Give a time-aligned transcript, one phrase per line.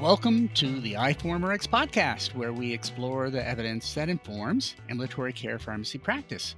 [0.00, 5.98] welcome to the iForumRx podcast, where we explore the evidence that informs ambulatory care pharmacy
[5.98, 6.54] practice.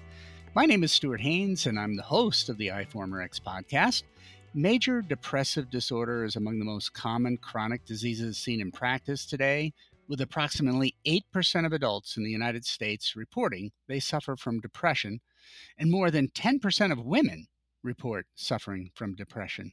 [0.55, 4.05] My name is Stuart Haines, and I'm the host of the iForumRx podcast.
[4.55, 9.73] Major depressive disorder is among the most common chronic diseases seen in practice today,
[10.07, 15.21] with approximately 8% of adults in the United States reporting they suffer from depression,
[15.77, 17.49] and more than 10% of women
[17.83, 19.73] report suffering from depression.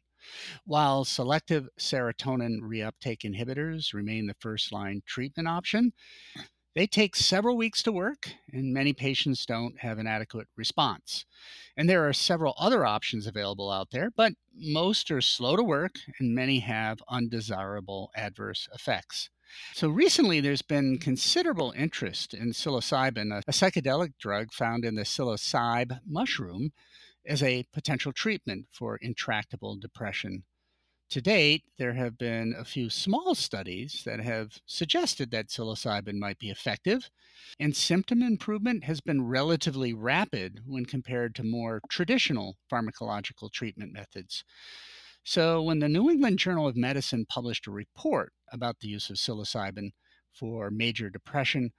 [0.66, 5.94] While selective serotonin reuptake inhibitors remain the first line treatment option,
[6.76, 11.26] they take several weeks to work, and many patients don't have an adequate response.
[11.76, 15.95] And there are several other options available out there, but most are slow to work,
[16.20, 19.30] and many have undesirable adverse effects.
[19.73, 26.00] So recently, there's been considerable interest in psilocybin, a, psychedelic drug found in the psilocybe
[26.05, 26.72] mushroom,
[27.29, 30.44] as a potential treatment for intractable depression.
[31.11, 36.38] To date, there have been a few small studies that have suggested that psilocybin might
[36.38, 37.09] be effective,
[37.59, 44.43] and symptom improvement has been relatively rapid when compared to more traditional pharmacological treatment methods.
[45.23, 49.17] So, when the New England Journal of Medicine published a report about the use of
[49.17, 49.91] psilocybin
[50.31, 51.71] for major depression,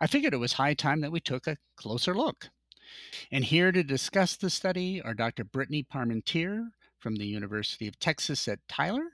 [0.00, 2.50] I figured it was high time that we took a closer look.
[3.30, 5.44] And here to discuss the study are Dr.
[5.44, 6.68] Brittany Parmentier
[6.98, 9.10] from the University of Texas at Tyler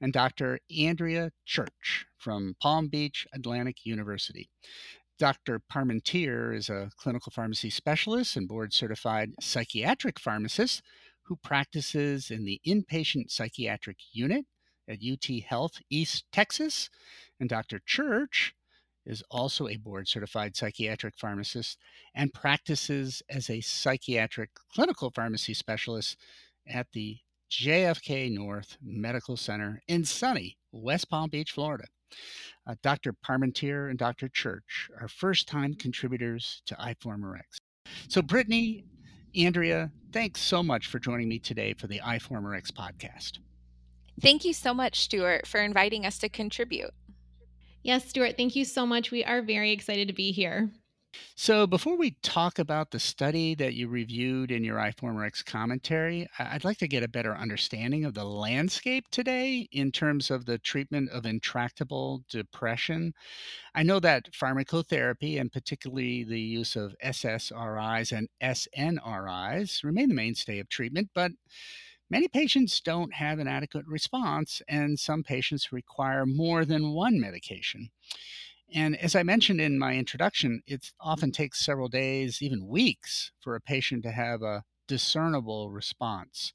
[0.00, 0.58] and Dr.
[0.70, 4.48] Andria Church from Palm Beach Atlantic University.
[5.18, 5.60] Dr.
[5.72, 10.82] Parmentier is a clinical pharmacy specialist and board certified psychiatric pharmacist
[11.22, 14.44] who practices in the inpatient psychiatric unit
[14.88, 16.90] at UT Health East Texas.
[17.40, 17.80] And Dr.
[17.86, 18.54] Church
[19.06, 21.78] is also a board certified psychiatric pharmacist
[22.14, 26.16] and practices as a psychiatric clinical pharmacy specialist
[26.66, 27.18] at the
[27.50, 31.84] JFK North Medical Center in sunny West Palm Beach, Florida.
[32.66, 33.12] Uh, Dr.
[33.12, 34.28] Parmentier and Dr.
[34.28, 37.42] Church are first time contributors to iForumRx.
[38.08, 38.84] So, Brittany,
[39.36, 43.40] Andria, thanks so much for joining me today for the iForumRx podcast.
[44.20, 46.92] Thank you so much, Stuart, for inviting us to contribute.
[47.84, 49.10] Yes, Stuart, thank you so much.
[49.10, 50.70] We are very excited to be here.
[51.36, 56.64] So, before we talk about the study that you reviewed in your iForumRx commentary, I'd
[56.64, 61.10] like to get a better understanding of the landscape today in terms of the treatment
[61.10, 63.12] of intractable depression.
[63.74, 70.58] I know that pharmacotherapy, and particularly the use of SSRIs and SNRIs, remain the mainstay
[70.58, 71.32] of treatment, but
[72.10, 77.90] Many patients don't have an adequate response, and some patients require more than one medication.
[78.72, 83.54] And as I mentioned in my introduction, it often takes several days, even weeks, for
[83.54, 86.52] a patient to have a discernible response.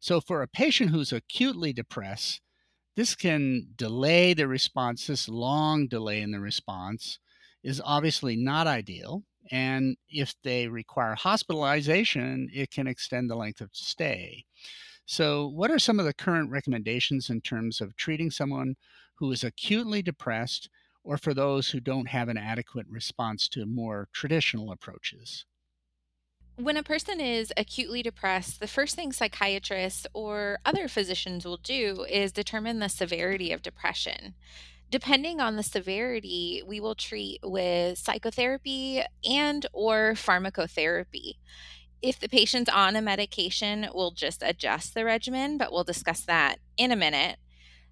[0.00, 2.40] So, for a patient who's acutely depressed,
[2.96, 5.06] this can delay the response.
[5.06, 7.20] This long delay in the response
[7.62, 9.24] is obviously not ideal.
[9.50, 14.44] And if they require hospitalization, it can extend the length of stay.
[15.06, 18.76] So, what are some of the current recommendations in terms of treating someone
[19.16, 20.68] who is acutely depressed
[21.02, 25.46] or for those who don't have an adequate response to more traditional approaches?
[26.56, 32.04] When a person is acutely depressed, the first thing psychiatrists or other physicians will do
[32.10, 34.34] is determine the severity of depression.
[34.90, 41.34] Depending on the severity, we will treat with psychotherapy and or pharmacotherapy.
[42.00, 46.58] If the patient's on a medication, we'll just adjust the regimen, but we'll discuss that
[46.78, 47.38] in a minute.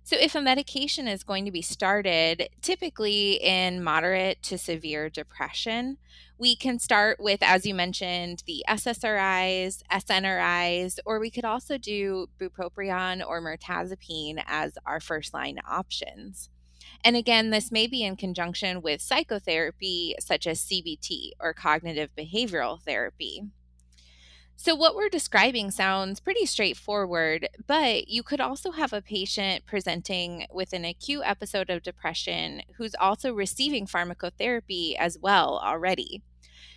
[0.04, 5.98] So, if a medication is going to be started, typically in moderate to severe depression,
[6.38, 12.28] we can start with, as you mentioned, the SSRIs, SNRIs, or we could also do
[12.38, 16.50] bupropion or mirtazapine as our first line options.
[17.04, 22.82] And again, this may be in conjunction with psychotherapy, such as CBT or cognitive behavioral
[22.82, 23.44] therapy.
[24.58, 30.46] So, what we're describing sounds pretty straightforward, but you could also have a patient presenting
[30.50, 36.22] with an acute episode of depression who's also receiving pharmacotherapy as well already,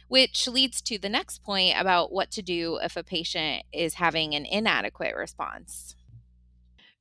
[0.10, 4.36] which leads to the next point about what to do if a patient is having
[4.36, 5.96] an inadequate response.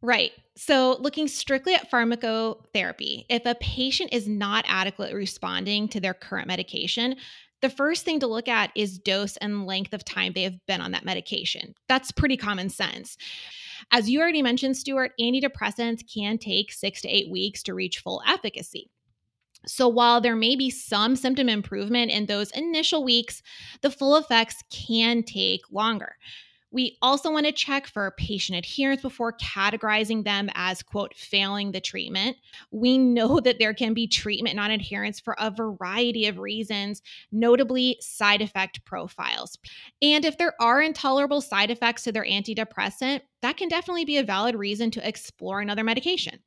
[0.00, 0.31] Right.
[0.56, 6.47] So, looking strictly at pharmacotherapy, if a patient is not adequately responding to their current
[6.47, 7.17] medication,
[7.62, 10.81] the first thing to look at is dose and length of time they have been
[10.81, 11.75] on that medication.
[11.89, 13.17] That's pretty common sense.
[13.91, 18.23] As you already mentioned, Stuart, antidepressants can take six to eight weeks to reach full
[18.27, 18.91] efficacy.
[19.67, 23.43] So, while there may be some symptom improvement in those initial weeks,
[23.83, 26.15] the full effects can take longer.
[26.70, 31.81] We also want to check for patient adherence before categorizing them as, quote, failing the
[31.81, 32.37] treatment.
[32.70, 37.00] We know that there can be treatment non adherence for a variety of reasons,
[37.32, 39.59] notably side effect profiles.
[40.03, 44.25] And if there are intolerable side effects to their antidepressant, that can definitely be a
[44.25, 46.41] valid reason to explore another medication.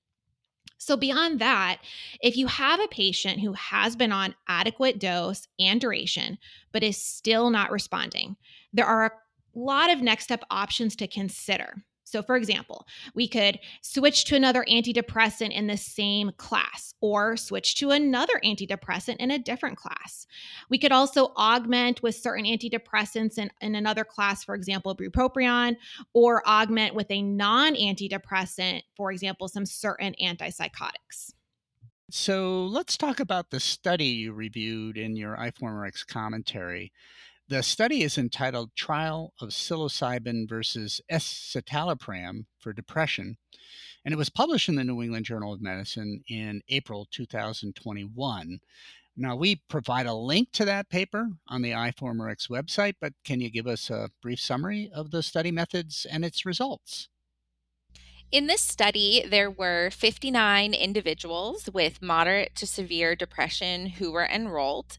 [0.77, 1.77] So, beyond that,
[2.21, 6.39] if you have a patient who has been on adequate dose and duration,
[6.71, 8.35] but is still not responding,
[8.73, 9.11] there are a
[9.55, 11.83] lot of next step options to consider.
[12.11, 17.75] So, for example, we could switch to another antidepressant in the same class or switch
[17.75, 20.27] to another antidepressant in a different class.
[20.69, 25.77] We could also augment with certain antidepressants in, in another class, for example, bupropion,
[26.13, 31.31] or augment with a non antidepressant, for example, some certain antipsychotics.
[32.09, 36.91] So, let's talk about the study you reviewed in your iForumRx commentary.
[37.51, 43.35] The study is entitled Trial of Psilocybin versus Escitalopram for Depression,
[44.05, 48.59] and it was published in the New England Journal of Medicine in April 2021.
[49.17, 53.51] Now, we provide a link to that paper on the iForumRx website, but can you
[53.51, 57.09] give us a brief summary of the study methods and its results?
[58.31, 64.97] In this study, there were 59 individuals with moderate to severe depression who were enrolled,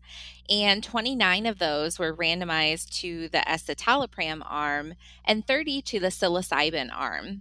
[0.50, 6.90] and 29 of those were randomized to the escitalopram arm and 30 to the psilocybin
[6.94, 7.40] arm.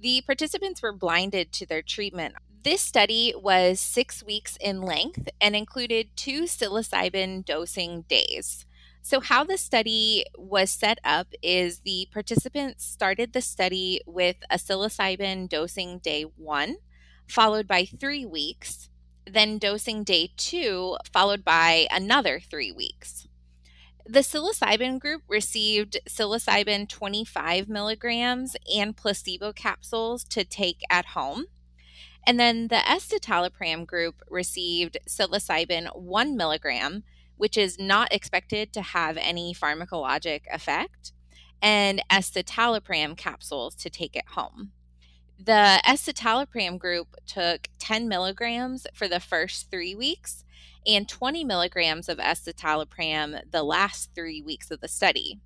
[0.00, 2.36] The participants were blinded to their treatment.
[2.62, 8.64] This study was six weeks in length and included two psilocybin dosing days.
[9.04, 14.58] So, how the study was set up is the participants started the study with a
[14.58, 16.76] psilocybin dosing day one,
[17.26, 18.90] followed by three weeks,
[19.26, 23.26] then dosing day two, followed by another three weeks.
[24.06, 31.46] The psilocybin group received psilocybin 25 milligrams and placebo capsules to take at home.
[32.24, 37.02] And then the escitalopram group received psilocybin 1 milligram
[37.42, 41.12] which is not expected to have any pharmacologic effect,
[41.60, 44.70] and escitalopram capsules to take it home.
[45.44, 50.44] The escitalopram group took 10 milligrams for the first three weeks
[50.86, 55.40] and 20 milligrams of escitalopram the last three weeks of the study.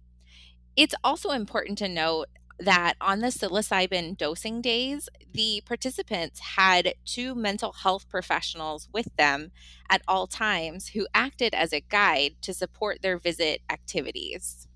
[0.76, 2.26] It's also important to note
[2.58, 9.50] that on the psilocybin dosing days, the participants had two mental health professionals with them
[9.90, 14.66] at all times who acted as a guide to support their visit activities.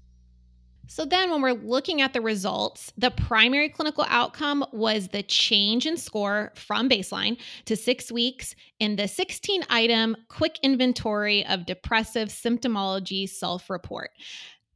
[0.91, 5.87] So, then when we're looking at the results, the primary clinical outcome was the change
[5.87, 12.29] in score from baseline to six weeks in the 16 item quick inventory of depressive
[12.29, 14.11] symptomology self report.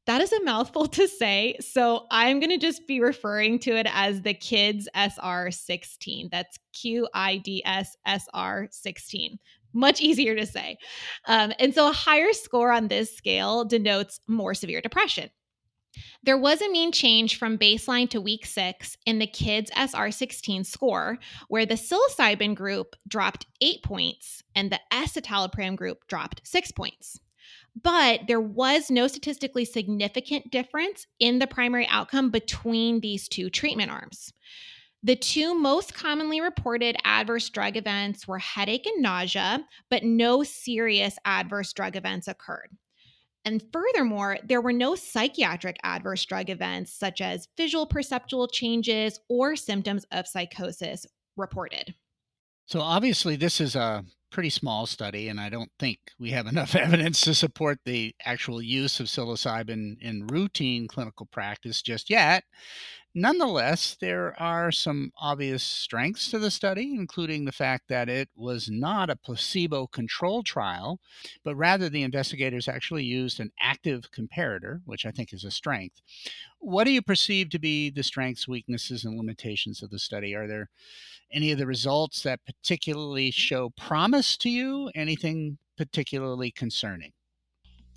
[0.06, 1.56] That is a mouthful to say.
[1.60, 6.28] So I'm going to just be referring to it as the QIDS SR 16.
[6.30, 9.38] That's Q I D S S R 16.
[9.72, 10.76] Much easier to say.
[11.26, 15.30] Um, and so a higher score on this scale denotes more severe depression.
[16.22, 21.18] There was a mean change from baseline to week six in the QIDS SR16 score,
[21.48, 27.20] where the psilocybin group dropped eight points and the escitalopram group dropped six points
[27.80, 33.90] but there was no statistically significant difference in the primary outcome between these two treatment
[33.90, 34.32] arms.
[35.02, 41.18] The two most commonly reported adverse drug events were headache and nausea, but no serious
[41.26, 42.70] adverse drug events occurred.
[43.44, 49.56] And furthermore, there were no psychiatric adverse drug events such as visual perceptual changes or
[49.56, 51.04] symptoms of psychosis
[51.36, 51.94] reported.
[52.64, 54.04] So, obviously, this is a
[54.34, 58.60] pretty small study, and I don't think we have enough evidence to support the actual
[58.60, 62.44] use of psilocybin in routine clinical practice just yet.
[63.16, 68.68] Nonetheless, there are some obvious strengths to the study, including the fact that it was
[68.68, 70.98] not a placebo controlled trial,
[71.44, 76.02] but rather the investigators actually used an active comparator, which I think is a strength.
[76.64, 80.34] What do you perceive to be the strengths, weaknesses, and limitations of the study?
[80.34, 80.70] Are there
[81.30, 83.38] any of the results that particularly mm-hmm.
[83.38, 84.90] show promise to you?
[84.94, 87.12] Anything particularly concerning?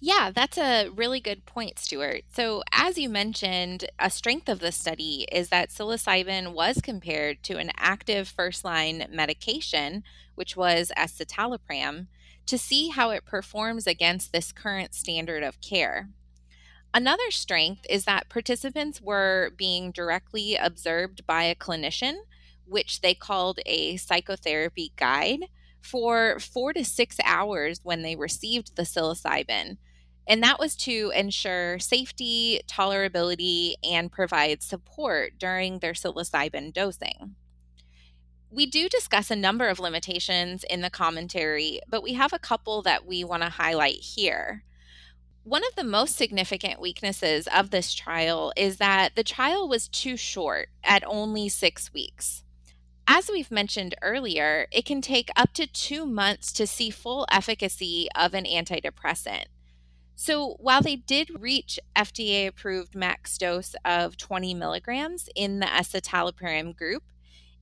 [0.02, 2.24] Yeah, that's a really good point, Stuart.
[2.28, 7.58] So, as you mentioned, a strength of the study is that psilocybin was compared to
[7.58, 10.04] an active first line medication,
[10.36, 12.08] which was escitalopram,
[12.48, 16.10] to see how it performs against this current standard of care.
[16.94, 22.18] Another strength is that participants were being directly observed by a clinician
[22.66, 25.46] which they called a psychotherapy guide,
[25.82, 29.78] for four to six hours when they received the psilocybin.
[30.28, 37.36] And that was to ensure safety, tolerability, and provide support during their psilocybin dosing.
[38.50, 42.82] We do discuss a number of limitations in the commentary, but we have a couple
[42.82, 44.64] that we want to highlight here.
[45.48, 50.18] One of the most significant weaknesses of this trial is that the trial was too
[50.18, 52.44] short at only six weeks.
[53.08, 58.10] As we've mentioned earlier, it can take up to two months to see full efficacy
[58.14, 59.46] of an antidepressant.
[60.18, 66.76] So, while they did reach FDA approved max dose of 20 milligrams in the escitalopram
[66.76, 67.04] group,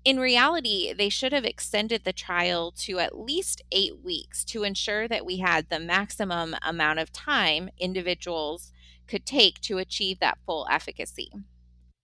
[0.06, 5.08] in reality, they should have extended the trial to at least eight weeks to ensure
[5.08, 8.72] that we had the maximum amount of time individuals
[9.08, 11.32] could take to achieve that full efficacy.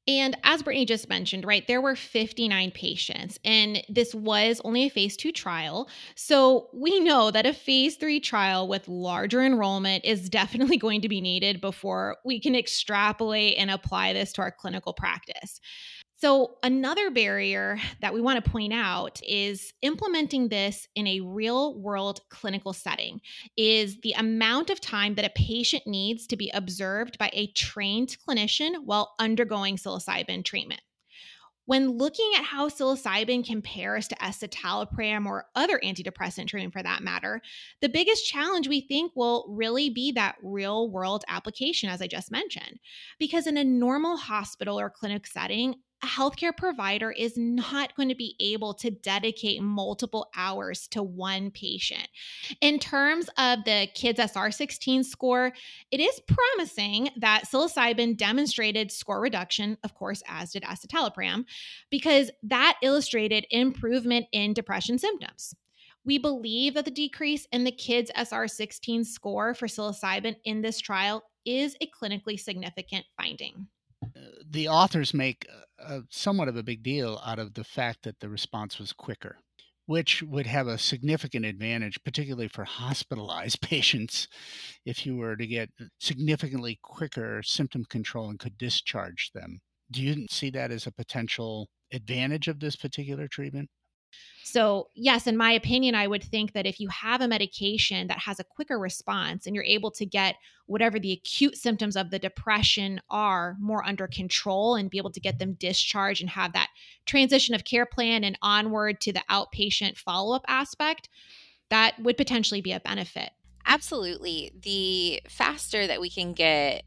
[0.07, 4.89] And as Brittany just mentioned, right, there were 59 patients, and this was only a
[4.89, 5.87] phase two trial.
[6.15, 11.09] So we know that a phase three trial with larger enrollment is definitely going to
[11.09, 15.61] be needed before we can extrapolate and apply this to our clinical practice.
[16.21, 21.81] So, another barrier that we want to point out is implementing this in a real
[21.81, 23.21] world clinical setting
[23.57, 28.17] is the amount of time that a patient needs to be observed by a trained
[28.23, 30.81] clinician while undergoing psilocybin treatment.
[31.65, 37.41] When looking at how psilocybin compares to escitalopram or other antidepressant treatment for that matter,
[37.81, 42.29] the biggest challenge we think will really be that real world application, as I just
[42.29, 42.79] mentioned.
[43.17, 48.15] Because in a normal hospital or clinic setting, a healthcare provider is not going to
[48.15, 52.07] be able to dedicate multiple hours to one patient.
[52.59, 55.53] In terms of the QIDS SR16 score,
[55.91, 61.45] it is promising that psilocybin demonstrated score reduction, of course, as did escitalopram,
[61.89, 65.53] because that illustrated improvement in depression symptoms.
[66.03, 71.23] We believe that the decrease in the QIDS SR16 score for psilocybin in this trial
[71.45, 73.67] is a clinically significant finding
[74.03, 78.03] uh, the authors make uh, a, somewhat of a big deal out of the fact
[78.03, 79.37] that the response was quicker,
[79.85, 84.27] which would have a significant advantage, particularly for hospitalized patients,
[84.85, 85.69] if you were to get
[85.99, 89.59] significantly quicker symptom control and could discharge them.
[89.89, 93.69] Do you see that as a potential advantage of this particular treatment?
[94.43, 98.19] So, yes, in my opinion, I would think that if you have a medication that
[98.19, 102.19] has a quicker response and you're able to get whatever the acute symptoms of the
[102.19, 106.69] depression are more under control and be able to get them discharged and have that
[107.05, 111.07] transition of care plan and onward to the outpatient follow up aspect,
[111.69, 113.29] that would potentially be a benefit.
[113.65, 114.51] Absolutely.
[114.61, 116.83] The faster that we can get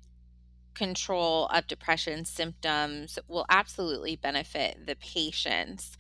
[0.75, 5.97] control of depression symptoms will absolutely benefit the patients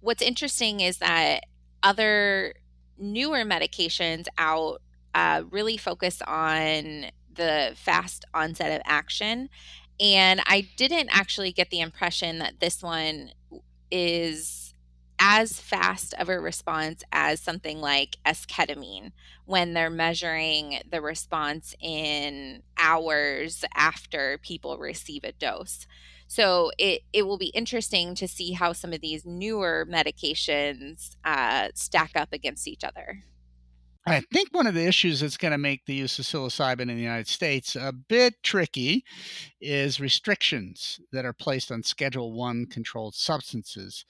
[0.00, 1.44] what's interesting is that
[1.82, 2.54] other
[2.98, 4.80] newer medications out
[5.14, 9.48] uh, really focus on the fast onset of action.
[9.98, 13.30] And I didn't actually get the impression that this one
[13.90, 14.74] is
[15.18, 19.12] as fast of a response as something like esketamine
[19.46, 25.86] when they're measuring the response in hours after people receive a dose.
[26.28, 31.68] So it, it will be interesting to see how some of these newer medications uh,
[31.74, 33.24] stack up against each other.
[34.08, 36.96] I think one of the issues that's going to make the use of psilocybin in
[36.96, 39.04] the United States a bit tricky
[39.60, 44.04] is restrictions that are placed on Schedule One controlled substances.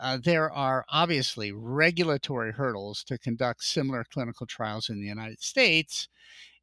[0.00, 6.06] Uh, there are obviously regulatory hurdles to conduct similar clinical trials in the United States,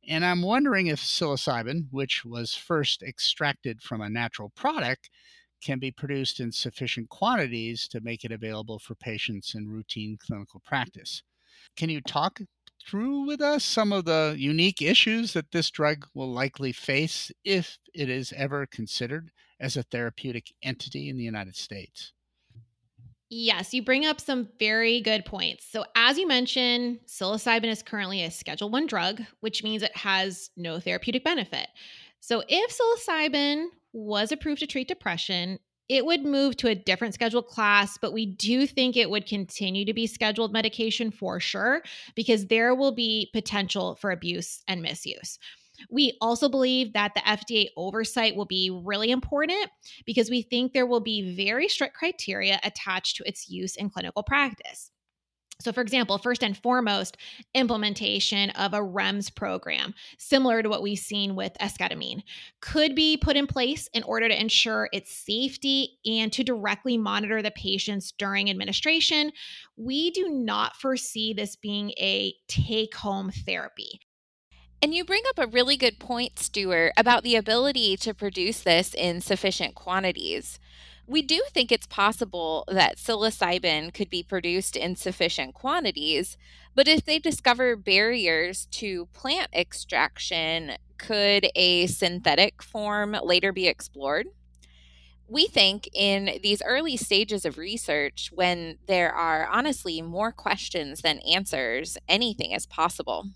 [0.08, 5.10] and I'm wondering if psilocybin, which was first extracted from a natural product,
[5.62, 10.62] can be produced in sufficient quantities to make it available for patients in routine clinical
[10.66, 11.24] practice.
[11.76, 12.40] Can you talk
[12.88, 17.78] through with us some of the unique issues that this drug will likely face if
[17.94, 22.14] it is ever considered as a therapeutic entity in the United States?
[23.30, 25.66] Yes, you bring up some very good points.
[25.70, 30.50] So, as you mentioned, psilocybin is currently a Schedule 1 drug, which means it has
[30.56, 31.68] no therapeutic benefit.
[32.22, 37.48] So, if psilocybin was approved to treat depression, it would move to a different scheduled
[37.48, 41.82] class, but we do think it would continue to be scheduled medication for sure,
[42.16, 45.38] because there will be potential for abuse and misuse.
[45.90, 49.70] We also believe that the FDA oversight will be really important
[50.06, 54.24] because we think there will be very strict criteria attached to its use in clinical
[54.24, 54.92] practice.
[55.60, 57.18] So, for example, first and foremost,
[57.56, 62.22] implementation of a REMS program, similar to what we've seen with esketamine,
[62.62, 67.42] could be put in place in order to ensure its safety and to directly monitor
[67.42, 69.32] the patients during administration.
[69.78, 74.02] We do not foresee this being a take home therapy.
[74.80, 78.94] And you bring up a really good point, Stuart, about the ability to produce this
[78.94, 80.60] in sufficient quantities.
[81.08, 86.38] We do think it's possible that psilocybin could be produced in sufficient quantities,
[86.76, 94.28] but if they discover barriers to plant extraction, could a synthetic form later be explored?
[95.28, 101.20] We think in these early stages of research, when there are honestly more questions than
[101.20, 103.28] answers, anything is possible.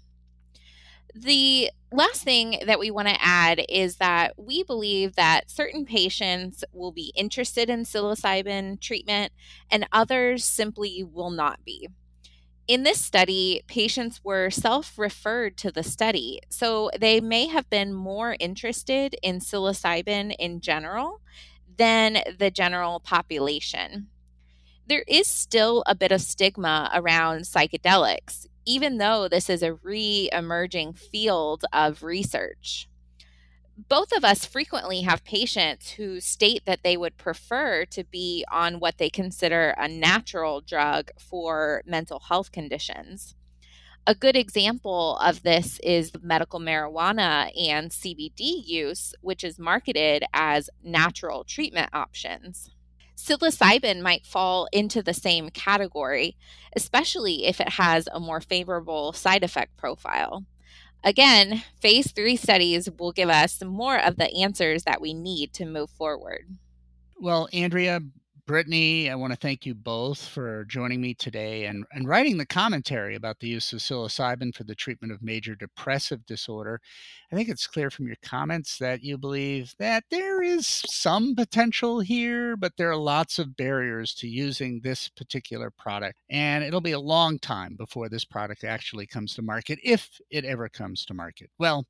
[1.14, 6.64] The last thing that we want to add is that we believe that certain patients
[6.72, 9.34] will be interested in psilocybin treatment
[9.70, 11.90] and others simply will not be.
[12.68, 17.94] In this study, patients were self referred to the study, so they may have been
[17.94, 21.20] more interested in psilocybin in general
[21.78, 24.08] than the general population.
[24.88, 30.30] There is still a bit of stigma around psychedelics even though this is a re
[30.32, 32.88] emerging field of research.
[33.90, 38.80] Both of us frequently have patients who state that they would prefer to be on
[38.80, 43.36] what they consider a natural drug for mental health conditions.
[44.06, 50.70] A good example of this is medical marijuana and CBD use, which is marketed as
[50.84, 52.72] natural treatment options
[53.16, 56.36] psilocybin might fall into the same category,
[56.76, 60.46] especially if it has a more favorable side effect profile.
[61.04, 65.66] Again, phase three studies will give us more of the answers that we need to
[65.66, 66.58] move forward.
[67.20, 68.08] Well, Andria,
[68.46, 72.46] Brittany, I want to thank you both for joining me today and, and writing the
[72.46, 76.80] commentary about the use of psilocybin for the treatment of major depressive disorder.
[77.32, 82.00] I think it's clear from your comments that you believe that there is some potential
[82.00, 86.18] here, but there are lots of barriers to using this particular product.
[86.30, 90.46] And it'll be a long time before this product actually comes to market, if it
[90.46, 91.50] ever comes to market.
[91.58, 91.86] Well,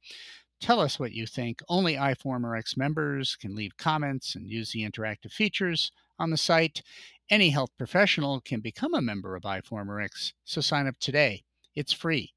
[0.61, 1.63] Tell us what you think.
[1.67, 6.83] Only iForumRx members can leave comments and use the interactive features on the site.
[7.31, 11.43] Any health professional can become a member of iForumRx, so sign up today.
[11.75, 12.33] It's free.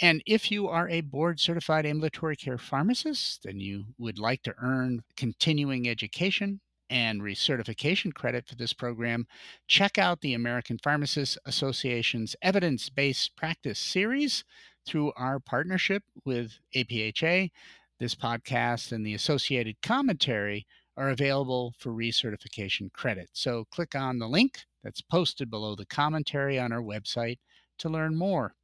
[0.00, 4.54] And if you are a board certified ambulatory care pharmacist and you would like to
[4.62, 6.60] earn continuing education
[6.90, 9.26] and recertification credit for this program,
[9.66, 14.44] check out the American Pharmacists Association's evidence based practice series
[14.86, 17.50] through our partnership with APHA.
[17.98, 20.66] This podcast and the associated commentary
[20.96, 23.28] are available for recertification credit.
[23.32, 27.38] So click on the link that's posted below the commentary on our website
[27.78, 28.54] to learn more.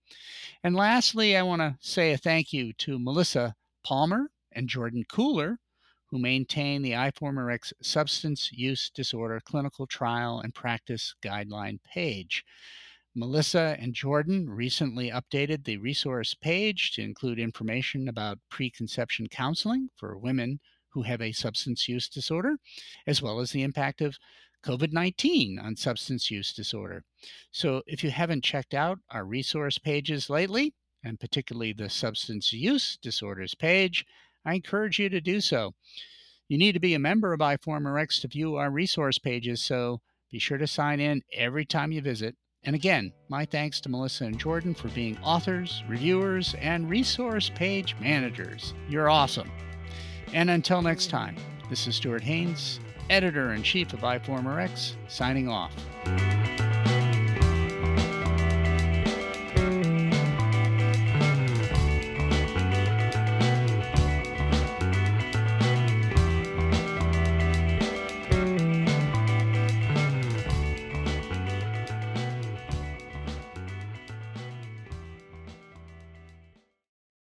[0.63, 3.55] And lastly, I want to say a thank you to Melissa
[3.85, 5.59] Palmer and Jordan Cooler,
[6.07, 12.45] who maintain the iForumRx Substance Use Disorder Clinical Trial and Practice Guideline page.
[13.13, 20.17] Melissa and Jordan recently updated the resource page to include information about preconception counseling for
[20.17, 22.57] women who have a substance use disorder,
[23.09, 24.17] as well as the impact of
[24.63, 27.03] COVID 19 on substance use disorder.
[27.51, 32.97] So, if you haven't checked out our resource pages lately, and particularly the substance use
[32.97, 34.05] disorders page,
[34.45, 35.75] I encourage you to do so.
[36.47, 40.39] You need to be a member of iForumRx to view our resource pages, so be
[40.39, 42.37] sure to sign in every time you visit.
[42.65, 47.97] And again, my thanks to Melissa and Jordan for being authors, reviewers, and resource page
[48.01, 48.75] managers.
[48.89, 49.51] You're awesome.
[50.35, 51.37] And until next time,
[51.71, 55.73] this is Stuart Haines, editor in chief of iForumRx, signing off.